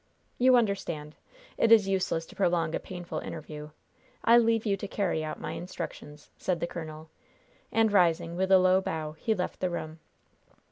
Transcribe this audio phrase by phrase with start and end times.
[0.39, 1.15] You understand.
[1.59, 3.69] It is useless to prolong a painful interview.
[4.23, 7.11] I leave you to carry out my instructions," said the colonel;
[7.71, 9.99] and rising, with a low bow, he left the room.